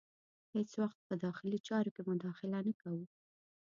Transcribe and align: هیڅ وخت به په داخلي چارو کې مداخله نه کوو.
هیڅ 0.53 0.69
وخت 0.81 0.99
به 1.01 1.05
په 1.09 1.15
داخلي 1.25 1.59
چارو 1.67 1.93
کې 1.95 2.01
مداخله 2.09 2.59
نه 2.67 2.73
کوو. 2.81 3.05